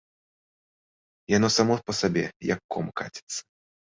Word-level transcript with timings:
Яно 1.33 1.47
само 1.57 1.73
па 1.89 1.95
сабе, 2.01 2.25
як 2.53 2.61
ком 2.77 2.85
каціцца. 3.03 3.39